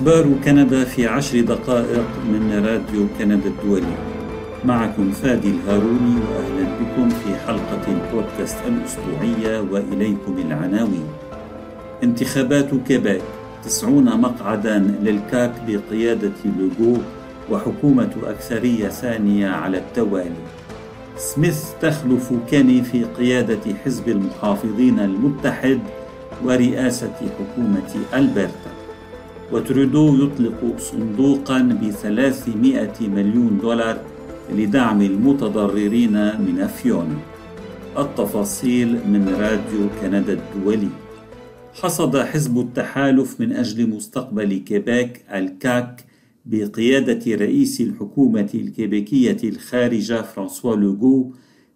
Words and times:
أخبار 0.00 0.26
كندا 0.44 0.84
في 0.84 1.06
عشر 1.06 1.40
دقائق 1.40 2.06
من 2.24 2.64
راديو 2.66 3.06
كندا 3.18 3.48
الدولي. 3.48 3.96
معكم 4.64 5.10
فادي 5.12 5.48
الهاروني 5.48 6.14
وأهلا 6.20 6.68
بكم 6.80 7.08
في 7.08 7.34
حلقة 7.46 7.84
البودكاست 7.88 8.58
الأسبوعية 8.68 9.60
وإليكم 9.60 10.38
العناوين. 10.38 11.04
انتخابات 12.02 12.68
كيبيك 12.86 13.22
تسعون 13.64 14.20
مقعدا 14.20 14.78
للكاك 15.02 15.52
بقيادة 15.66 16.32
لوغو 16.58 16.98
وحكومة 17.50 18.12
أكثرية 18.24 18.88
ثانية 18.88 19.48
على 19.48 19.78
التوالي. 19.78 20.44
سميث 21.16 21.64
تخلف 21.82 22.32
كيني 22.50 22.82
في 22.82 23.04
قيادة 23.04 23.74
حزب 23.84 24.08
المحافظين 24.08 25.00
المتحد 25.00 25.80
ورئاسة 26.44 27.12
حكومة 27.38 27.90
ألبرتا 28.14 28.59
وترودو 29.52 30.24
يطلق 30.24 30.78
صندوقا 30.78 31.58
بثلاثمائة 31.82 33.08
مليون 33.08 33.58
دولار 33.62 33.98
لدعم 34.54 35.02
المتضررين 35.02 36.12
من 36.46 36.66
فيونا 36.66 37.16
التفاصيل 37.98 38.88
من 38.88 39.28
راديو 39.28 39.88
كندا 40.00 40.32
الدولي. 40.32 40.88
حصد 41.82 42.16
حزب 42.16 42.58
التحالف 42.58 43.40
من 43.40 43.52
أجل 43.52 43.90
مستقبل 43.90 44.56
كيبيك 44.56 45.24
الكاك 45.34 46.04
بقيادة 46.46 47.36
رئيس 47.36 47.80
الحكومة 47.80 48.48
الكيبيكية 48.54 49.36
الخارجة 49.44 50.22
فرانسوا 50.22 50.76
لوغو 50.76 51.32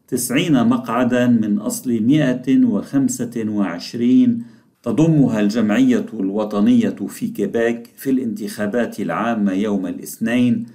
تسعين 0.09 0.69
مقعدا 0.69 1.27
من 1.27 1.59
أصل 1.59 2.03
125 2.03 4.45
تضمها 4.85 5.41
الجمعية 5.41 6.07
الوطنية 6.15 6.97
في 7.09 7.29
كيبيك 7.29 7.87
في 7.97 8.11
الانتخابات 8.11 9.01
العامة 9.01 9.53
يوم 9.53 9.87
الاثنين 9.87 10.67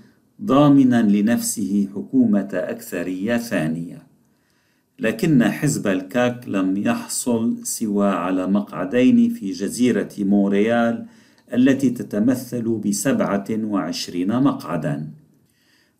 ضامنا 0.43 1.01
لنفسه 1.01 1.88
حكومة 1.95 2.49
أكثرية 2.53 3.38
ثانية. 3.38 4.07
لكن 4.99 5.43
حزب 5.43 5.88
الكاك 5.88 6.47
لم 6.47 6.77
يحصل 6.77 7.57
سوى 7.63 8.07
على 8.07 8.47
مقعدين 8.47 9.29
في 9.29 9.51
جزيرة 9.51 10.09
مونريال 10.19 11.05
التي 11.53 11.89
تتمثل 11.89 12.81
بسبعة 12.85 13.47
وعشرين 13.51 14.44
مقعدا. 14.44 15.09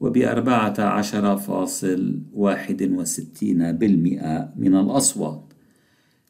وبأربعة 0.00 0.74
عشر 0.78 1.36
فاصل 1.36 2.18
واحد 2.34 2.92
وستين 2.92 3.72
بالمئة 3.72 4.52
من 4.56 4.74
الأصوات. 4.74 5.52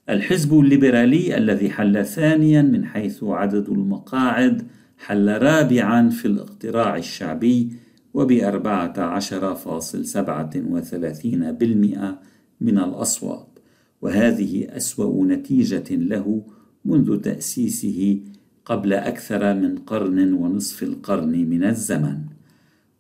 الحزب 0.09 0.61
الليبرالي 0.61 1.37
الذي 1.37 1.71
حل 1.71 2.07
ثانيا 2.07 2.63
من 2.63 2.85
حيث 2.85 3.25
عدد 3.25 3.69
المقاعد 3.69 4.63
حل 5.07 5.43
رابعا 5.43 6.09
في 6.09 6.25
الاقتراع 6.25 6.97
الشعبي 6.97 7.73
وبأربعة 8.15 8.95
عشر 8.99 9.55
فاصل 9.55 10.07
سبعة 10.07 10.51
وثلاثين 10.57 11.53
بالمئة 11.53 12.21
من 12.61 12.79
الأصوات. 12.79 13.59
وهذه 14.03 14.77
أسوأ 14.77 15.25
نتيجة 15.25 15.85
له 15.91 16.43
منذ 16.85 17.21
تأسيسه 17.21 18.21
قبل 18.65 18.93
أكثر 18.93 19.55
من 19.55 19.79
قرن 19.79 20.33
ونصف 20.33 20.83
القرن 20.83 21.49
من 21.49 21.65
الزمن. 21.65 22.19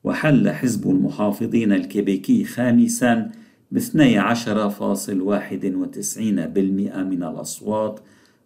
وحل 0.04 0.50
حزب 0.50 0.90
المحافظين 0.90 1.72
الكيبيكي 1.72 2.44
خامسا 2.44 3.30
باثني 3.72 4.18
عشر 4.18 4.70
فاصل 4.70 5.20
واحد 5.20 5.74
وتسعين 5.74 6.46
بالمئة 6.46 7.02
من 7.02 7.22
الأصوات 7.22 8.00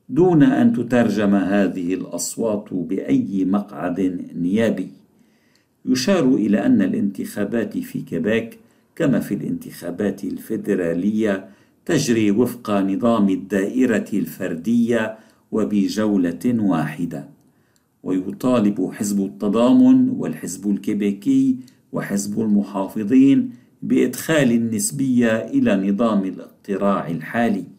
دون 0.08 0.42
أن 0.42 0.72
تترجم 0.72 1.34
هذه 1.34 1.94
الأصوات 1.94 2.68
بأي 2.72 3.44
مقعد 3.44 4.00
نيابي. 4.36 4.88
يشار 5.86 6.34
إلى 6.34 6.66
أن 6.66 6.82
الانتخابات 6.82 7.78
في 7.78 8.00
كيبيك 8.00 8.58
كما 8.96 9.20
في 9.20 9.34
الانتخابات 9.34 10.24
الفيدرالية 10.24 11.48
تجري 11.84 12.30
وفق 12.30 12.70
نظام 12.70 13.28
الدائرة 13.28 14.06
الفردية 14.12 15.18
وبجولة 15.52 16.54
واحدة. 16.58 17.28
ويطالب 18.02 18.90
حزب 18.92 19.24
التضامن 19.24 20.08
والحزب 20.08 20.70
الكيبيكي 20.70 21.56
وحزب 21.92 22.40
المحافظين 22.40 23.50
بإدخال 23.82 24.52
النسبية 24.52 25.36
إلى 25.36 25.90
نظام 25.90 26.24
الاقتراع 26.24 27.08
الحالي. 27.08 27.75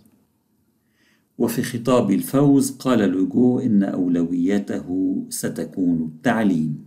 وفي 1.38 1.64
خطاب 1.64 2.12
الفوز 2.12 2.72
قال 2.72 3.00
لوغو 3.00 3.60
إن 3.60 3.84
أولويته 3.84 5.18
ستكون 5.30 6.12
التعليم 6.16 6.86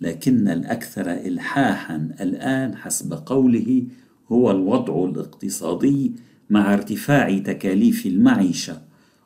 لكن 0.00 0.48
الأكثر 0.48 1.12
إلحاحا 1.12 2.08
الآن 2.20 2.76
حسب 2.76 3.12
قوله 3.26 3.84
هو 4.32 4.50
الوضع 4.50 5.04
الاقتصادي 5.04 6.12
مع 6.50 6.74
ارتفاع 6.74 7.38
تكاليف 7.38 8.06
المعيشة 8.06 8.82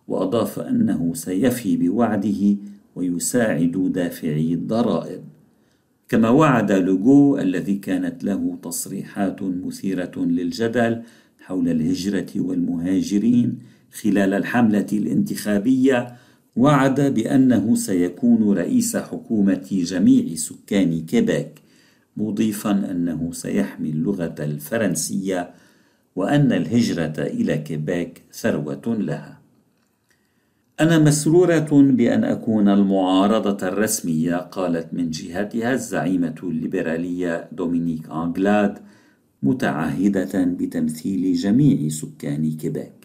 وأضاف 0.08 0.58
أنه 0.58 1.14
سيفي 1.14 1.76
بوعده 1.76 2.56
ويساعد 2.96 3.92
دافعي 3.94 4.54
الضرائب. 4.54 5.24
كما 6.08 6.28
وعد 6.28 6.72
لوغو 6.72 7.38
الذي 7.38 7.74
كانت 7.74 8.24
له 8.24 8.58
تصريحات 8.62 9.42
مثيرة 9.42 10.12
للجدل 10.16 11.02
حول 11.40 11.68
الهجرة 11.68 12.26
والمهاجرين 12.36 13.58
خلال 13.92 14.34
الحملة 14.34 14.86
الانتخابية 14.92 16.16
وعد 16.56 17.00
بأنه 17.00 17.74
سيكون 17.74 18.58
رئيس 18.58 18.96
حكومة 18.96 19.68
جميع 19.72 20.34
سكان 20.34 21.06
كيبيك 21.06 21.62
مضيفا 22.16 22.70
أنه 22.70 23.32
سيحمي 23.32 23.90
اللغة 23.90 24.34
الفرنسية 24.38 25.50
وأن 26.16 26.52
الهجرة 26.52 27.14
إلى 27.18 27.58
كيبيك 27.58 28.22
ثروة 28.32 28.82
لها. 28.86 29.38
أنا 30.80 30.98
مسرورة 30.98 31.68
بأن 31.72 32.24
أكون 32.24 32.68
المعارضة 32.68 33.68
الرسمية 33.68 34.36
قالت 34.36 34.94
من 34.94 35.10
جهتها 35.10 35.72
الزعيمة 35.72 36.34
الليبرالية 36.42 37.48
دومينيك 37.52 38.10
أنجلاد 38.10 38.78
متعهدة 39.42 40.44
بتمثيل 40.44 41.34
جميع 41.34 41.88
سكان 41.88 42.56
كيبيك 42.56 42.97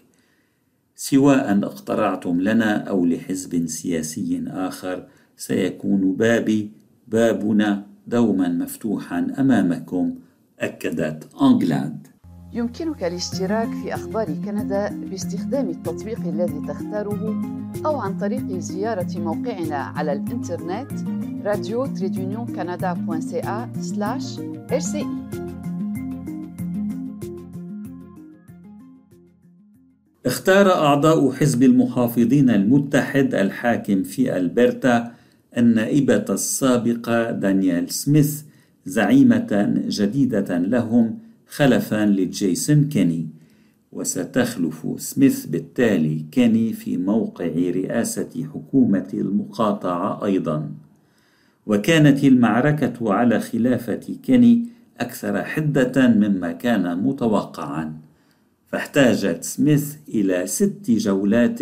سواء 0.95 1.59
اقترعتم 1.63 2.41
لنا 2.41 2.89
أو 2.89 3.05
لحزب 3.05 3.65
سياسي 3.65 4.43
آخر 4.47 5.07
سيكون 5.37 6.15
بابي 6.15 6.71
بابنا 7.07 7.85
دوما 8.07 8.47
مفتوحا 8.47 9.27
أمامكم 9.39 10.15
أكدت 10.59 11.27
أنجلاند. 11.41 12.07
يمكنك 12.53 13.03
الاشتراك 13.03 13.67
في 13.67 13.93
أخبار 13.93 14.25
كندا 14.45 14.89
باستخدام 15.09 15.69
التطبيق 15.69 16.19
الذي 16.19 16.61
تختاره 16.67 17.41
أو 17.85 17.99
عن 17.99 18.17
طريق 18.17 18.57
زيارة 18.57 19.19
موقعنا 19.19 19.77
على 19.77 20.13
الإنترنت 20.13 20.91
radio 21.43 21.87
اختار 30.33 30.71
أعضاء 30.71 31.31
حزب 31.31 31.63
المحافظين 31.63 32.49
المتحد 32.49 33.35
الحاكم 33.35 34.03
في 34.03 34.37
ألبرتا 34.37 35.11
النائبة 35.57 36.25
السابقة 36.29 37.31
دانيال 37.31 37.89
سميث 37.89 38.41
زعيمة 38.85 39.73
جديدة 39.87 40.57
لهم 40.57 41.19
خلفا 41.47 42.05
لجيسون 42.05 42.89
كيني. 42.89 43.27
وستخلف 43.91 44.87
سميث 44.97 45.45
بالتالي 45.45 46.25
كيني 46.31 46.73
في 46.73 46.97
موقع 46.97 47.51
رئاسة 47.55 48.47
حكومة 48.53 49.07
المقاطعة 49.13 50.25
أيضا. 50.25 50.71
وكانت 51.67 52.23
المعركة 52.23 53.13
على 53.13 53.39
خلافة 53.39 54.05
كيني 54.23 54.65
أكثر 54.99 55.43
حدة 55.43 56.07
مما 56.07 56.51
كان 56.51 57.03
متوقعا. 57.03 57.93
فاحتاجت 58.73 59.43
سميث 59.43 59.95
إلى 60.09 60.47
ست 60.47 60.91
جولات 60.91 61.59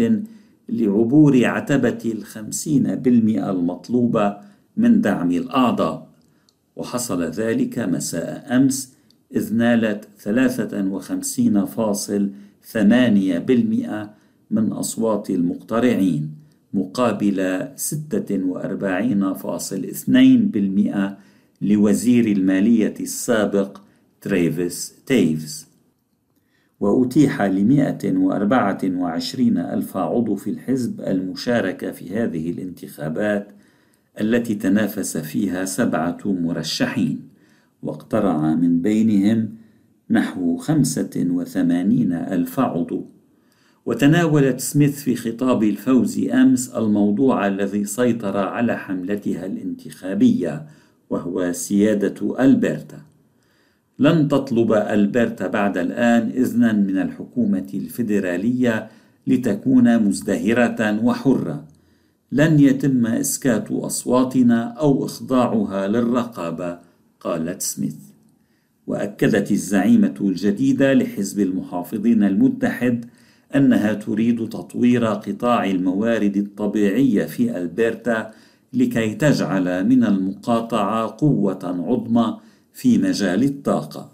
لعبور 0.70 1.46
عتبة 1.46 1.98
الخمسين 2.06 2.96
بالمئة 2.96 3.52
المطلوبة 3.52 4.38
من 4.78 5.02
دعم 5.02 5.32
الأعضاء. 5.32 6.08
وحصل 6.76 7.24
ذلك 7.24 7.80
مساء 7.80 8.56
أمس 8.56 8.94
إذ 9.36 9.54
نالت 9.54 10.08
ثلاثة 10.20 10.86
وخمسين 10.86 11.66
فاصل 11.66 12.30
ثمانية 12.64 13.38
بالمئة 13.40 14.14
من 14.52 14.72
أصوات 14.72 15.30
المقترعين 15.30 16.32
مقابل 16.74 17.68
ستة 17.76 18.46
وأربعين 18.46 19.34
فاصل 19.34 19.84
اثنين 19.84 20.48
بالمئة 20.48 21.18
لوزير 21.62 22.26
المالية 22.26 22.94
السابق 23.00 23.82
تريفيس 24.22 24.96
تيفز. 25.06 25.71
وأتيح 26.82 27.42
لمائة 27.42 28.18
وأربعة 28.18 28.80
وعشرين 28.86 29.58
ألف 29.58 29.98
عضو 29.98 30.36
في 30.36 30.50
الحزب 30.50 31.02
المشاركة 31.02 31.92
في 31.92 32.18
هذه 32.18 32.50
الانتخابات 32.52 33.48
التي 34.22 34.56
تنافس 34.56 35.18
فيها 35.18 35.66
سبعة 35.66 36.18
مرشحين 36.26 37.22
واقترع 37.84 38.56
من 38.56 38.82
بينهم 38.82 39.50
نحو 40.10 40.58
خمسة 40.58 41.28
وثمانين 41.30 42.14
ألف 42.14 42.60
عضو. 42.60 43.06
وتناولت 43.86 44.60
سميث 44.60 45.04
في 45.04 45.16
خطاب 45.16 45.64
الفوز 45.64 46.28
أمس 46.30 46.70
الموضوع 46.70 47.48
الذي 47.48 47.86
سيطر 47.86 48.38
على 48.38 48.78
حملتها 48.78 49.46
الانتخابية 49.46 50.66
وهو 51.10 51.52
سيادة 51.52 52.44
ألبرتا. 52.44 53.11
لن 54.02 54.28
تطلب 54.28 54.74
ألبرتا 54.74 55.48
بعد 55.48 55.78
الآن 55.78 56.30
إذنا 56.30 56.74
من 56.74 56.98
الحكومة 56.98 57.68
الفيدرالية 57.74 58.90
لتكون 59.28 60.04
مزدهرة 60.04 61.00
وحرة. 61.04 61.68
لن 62.32 62.60
يتم 62.60 63.06
إسكات 63.06 63.72
أصواتنا 63.72 64.64
أو 64.64 65.06
إخضاعها 65.06 65.88
للرقابة 65.88 66.80
قالت 67.20 67.62
سميث. 67.62 67.96
وأكدت 68.88 69.52
الزعيمة 69.52 70.16
الجديدة 70.22 70.94
لحزب 70.94 71.40
المحافظين 71.40 72.24
المتحد 72.24 73.06
أنها 73.56 73.94
تريد 73.94 74.50
تطوير 74.50 75.06
قطاع 75.06 75.66
الموارد 75.66 76.38
الطبيعية 76.38 77.26
في 77.26 77.58
ألبرتا 77.58 78.32
لكي 78.74 79.14
تجعل 79.14 79.88
من 79.88 80.04
المقاطعة 80.04 81.16
قوة 81.20 81.60
عظمى 81.64 82.51
في 82.74 82.98
مجال 82.98 83.44
الطاقة. 83.44 84.12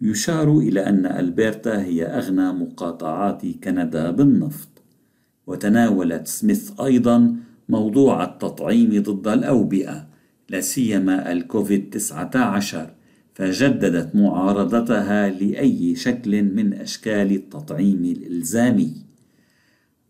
يشار 0.00 0.58
إلى 0.58 0.86
أن 0.86 1.06
ألبرتا 1.06 1.82
هي 1.82 2.04
أغنى 2.04 2.52
مقاطعات 2.52 3.46
كندا 3.46 4.10
بالنفط، 4.10 4.68
وتناولت 5.46 6.26
سميث 6.26 6.80
أيضا 6.80 7.36
موضوع 7.68 8.24
التطعيم 8.24 9.02
ضد 9.02 9.28
الأوبئة، 9.28 10.06
لا 10.48 10.60
سيما 10.60 11.32
الكوفيد 11.32 11.90
19 11.90 12.94
فجددت 13.34 14.16
معارضتها 14.16 15.28
لأي 15.28 15.94
شكل 15.94 16.42
من 16.42 16.72
أشكال 16.72 17.32
التطعيم 17.32 18.04
الإلزامي 18.04 18.94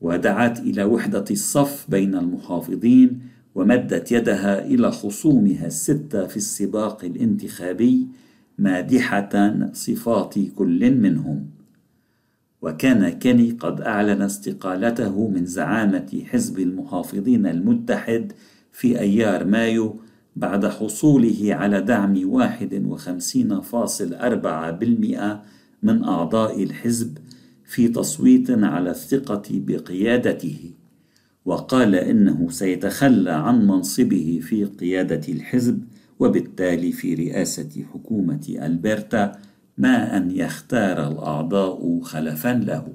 ودعت 0.00 0.60
إلى 0.60 0.84
وحدة 0.84 1.24
الصف 1.30 1.86
بين 1.88 2.14
المحافظين 2.14 3.20
ومدت 3.54 4.12
يدها 4.12 4.66
إلى 4.66 4.92
خصومها 4.92 5.66
الستة 5.66 6.26
في 6.26 6.36
السباق 6.36 7.04
الانتخابي 7.04 8.06
مادحة 8.58 9.58
صفات 9.72 10.34
كل 10.56 10.94
منهم. 10.94 11.46
وكان 12.62 13.08
كيني 13.08 13.50
قد 13.50 13.80
أعلن 13.80 14.22
استقالته 14.22 15.28
من 15.28 15.46
زعامة 15.46 16.22
حزب 16.26 16.58
المحافظين 16.58 17.46
المتحد 17.46 18.32
في 18.72 19.00
أيار 19.00 19.44
مايو 19.44 19.96
بعد 20.36 20.66
حصوله 20.66 21.54
على 21.54 21.80
دعم 21.80 22.22
واحد 22.24 22.84
وخمسين 22.86 23.60
فاصل 23.60 24.14
أربعة 24.14 24.70
بالمئة 24.70 25.42
من 25.82 26.04
أعضاء 26.04 26.62
الحزب 26.62 27.18
في 27.64 27.88
تصويت 27.88 28.50
على 28.50 28.90
الثقة 28.90 29.42
بقيادته. 29.50 30.70
وقال 31.44 31.94
إنه 31.94 32.50
سيتخلى 32.50 33.30
عن 33.30 33.66
منصبه 33.66 34.40
في 34.42 34.64
قيادة 34.64 35.32
الحزب 35.32 35.84
وبالتالي 36.18 36.92
في 36.92 37.14
رئاسة 37.14 37.84
حكومة 37.92 38.56
ألبرتا 38.62 39.32
ما 39.78 40.16
أن 40.16 40.30
يختار 40.30 41.08
الأعضاء 41.08 42.00
خلفا 42.00 42.54
له. 42.54 42.86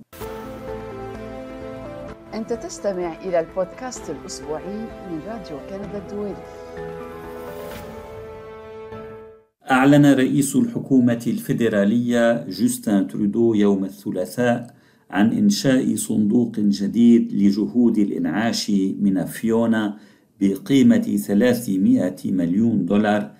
أنت 2.33 2.53
تستمع 2.53 3.21
إلى 3.21 3.39
البودكاست 3.39 4.09
الأسبوعي 4.09 4.77
من 5.11 5.19
راديو 5.27 5.57
كندا 5.69 5.97
الدولي. 5.97 6.35
أعلن 9.71 10.05
رئيس 10.05 10.55
الحكومة 10.55 11.23
الفيدرالية 11.27 12.45
جوستن 12.49 13.07
ترودو 13.07 13.53
يوم 13.53 13.85
الثلاثاء 13.85 14.76
عن 15.09 15.31
إنشاء 15.31 15.95
صندوق 15.95 16.59
جديد 16.59 17.33
لجهود 17.33 17.97
الإنعاش 17.97 18.71
من 18.99 19.25
فيونا 19.25 19.97
بقيمة 20.41 21.17
300 21.27 22.15
مليون 22.25 22.85
دولار 22.85 23.31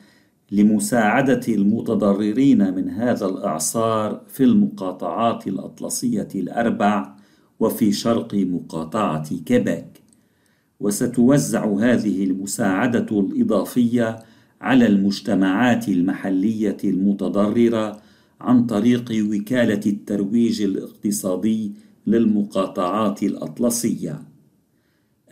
لمساعدة 0.51 1.41
المتضررين 1.47 2.74
من 2.75 2.89
هذا 2.89 3.25
الإعصار 3.25 4.21
في 4.27 4.43
المقاطعات 4.43 5.47
الأطلسية 5.47 6.27
الأربع 6.36 7.15
وفي 7.59 7.91
شرق 7.91 8.33
مقاطعة 8.36 9.29
كيبيك 9.45 10.01
وستوزع 10.79 11.65
هذه 11.65 12.24
المساعدة 12.24 13.19
الإضافية 13.19 14.19
على 14.62 14.88
المجتمعات 14.88 15.89
المحلية 15.89 16.77
المتضررة 16.83 18.00
عن 18.41 18.65
طريق 18.65 19.12
وكالة 19.12 19.82
الترويج 19.86 20.62
الاقتصادي 20.62 21.72
للمقاطعات 22.08 23.24
الأطلسية. 23.24 24.22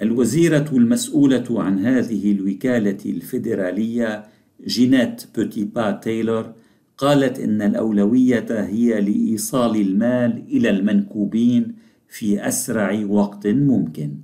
الوزيرة 0.01 0.69
المسؤولة 0.73 1.45
عن 1.49 1.85
هذه 1.85 2.31
الوكالة 2.31 2.97
الفيدرالية 3.05 4.25
جينات 4.67 5.23
بوتيبا 5.35 5.91
تايلور 5.91 6.53
قالت 6.97 7.39
إن 7.39 7.61
الأولوية 7.61 8.45
هي 8.49 9.01
لإيصال 9.01 9.75
المال 9.81 10.43
إلى 10.47 10.69
المنكوبين 10.69 11.75
في 12.07 12.47
أسرع 12.47 13.05
وقت 13.05 13.47
ممكن. 13.47 14.15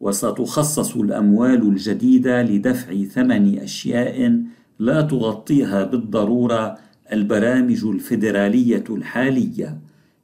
وستخصص 0.00 0.96
الأموال 0.96 1.68
الجديدة 1.68 2.42
لدفع 2.42 3.04
ثمن 3.04 3.58
أشياء 3.58 4.42
لا 4.78 5.00
تغطيها 5.00 5.84
بالضرورة 5.84 6.78
البرامج 7.12 7.84
الفيدرالية 7.84 8.84
الحالية 8.90 9.78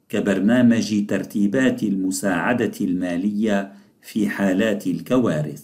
كبرنامج 0.09 1.05
ترتيبات 1.05 1.83
المساعدة 1.83 2.71
المالية 2.81 3.71
في 4.01 4.29
حالات 4.29 4.87
الكوارث. 4.87 5.63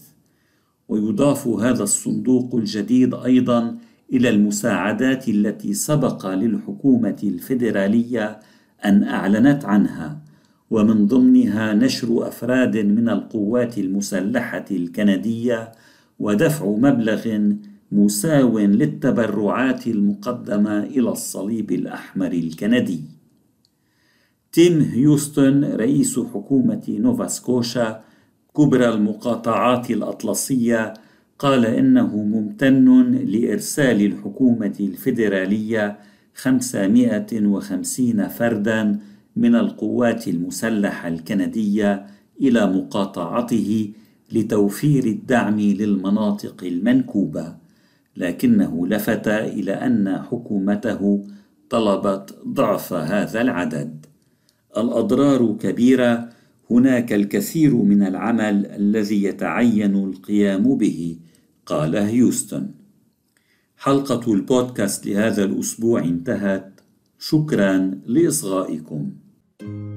ويضاف 0.88 1.48
هذا 1.48 1.84
الصندوق 1.84 2.56
الجديد 2.56 3.13
أيضا 3.13 3.77
إلى 4.13 4.30
المساعدات 4.30 5.30
التي 5.30 5.74
سبق 5.74 6.34
للحكومة 6.34 7.18
الفيدرالية 7.24 8.39
أن 8.86 9.03
أعلنت 9.03 9.65
عنها 9.65 10.20
ومن 10.72 11.08
ضمنها 11.08 11.74
نشر 11.74 12.27
أفراد 12.27 12.77
من 12.77 13.10
القوات 13.10 13.77
المسلحة 13.77 14.65
الكندية 14.72 15.72
ودفع 16.20 16.65
مبلغ 16.65 17.51
مساو 17.93 18.59
للتبرعات 18.59 19.88
المقدمة 19.88 20.83
إلى 20.83 21.09
الصليب 21.09 21.71
الأحمر 21.71 22.31
الكندي. 22.31 23.01
تيم 24.51 24.81
هيوستن 24.81 25.63
رئيس 25.63 26.19
حكومة 26.19 26.83
نوفا 26.89 27.27
سكوشا 27.27 28.03
كبرى 28.57 28.89
المقاطعات 28.89 29.91
الأطلسية 29.91 30.93
قال 31.39 31.65
إنه 31.65 32.17
ممتن 32.17 33.12
لإرسال 33.12 34.05
الحكومة 34.05 34.75
الفيدرالية 34.79 36.00
550 36.35 38.27
فردا 38.27 39.00
من 39.35 39.55
القوات 39.55 40.27
المسلحة 40.27 41.07
الكندية 41.07 42.05
إلى 42.41 42.67
مقاطعته 42.67 43.93
لتوفير 44.31 45.05
الدعم 45.05 45.59
للمناطق 45.59 46.63
المنكوبة. 46.63 47.62
لكنه 48.17 48.88
لفت 48.88 49.27
إلى 49.27 49.72
أن 49.72 50.22
حكومته 50.22 51.25
طلبت 51.70 52.38
ضعف 52.48 52.93
هذا 52.93 53.41
العدد. 53.41 54.05
الأضرار 54.77 55.58
كبيرة 55.60 56.29
هناك 56.72 57.13
الكثير 57.13 57.75
من 57.75 58.03
العمل 58.03 58.65
الذي 58.65 59.24
يتعين 59.24 59.96
القيام 59.96 60.75
به 60.77 61.17
قال 61.65 61.96
هيوستن. 61.96 62.70
حلقة 63.77 64.34
البودكاست 64.34 65.05
لهذا 65.05 65.43
الأسبوع 65.43 66.03
انتهت. 66.03 66.82
شكرا 67.20 67.91
لإصغائكم. 68.05 69.12
thank 69.60 69.70
you 69.70 69.92